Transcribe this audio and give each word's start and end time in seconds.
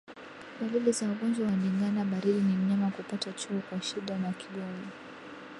Dalili 0.61 0.91
za 0.93 1.05
ugonjwa 1.09 1.45
wa 1.45 1.51
ndigana 1.51 2.05
baridi 2.05 2.41
ni 2.41 2.55
mnyama 2.57 2.91
kupata 2.91 3.31
choo 3.33 3.61
kwa 3.69 3.81
shida 3.81 4.17
na 4.17 4.31
kigumu 4.33 4.87